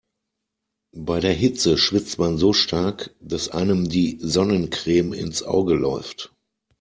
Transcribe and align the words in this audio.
Bei 0.97 1.19
der 1.19 1.33
Hitze 1.33 1.77
schwitzt 1.77 2.17
man 2.17 2.39
so 2.39 2.53
stark, 2.53 3.13
dass 3.19 3.49
einem 3.49 3.87
die 3.87 4.17
Sonnencreme 4.19 5.13
ins 5.13 5.43
Auge 5.43 5.75
läuft. 5.75 6.33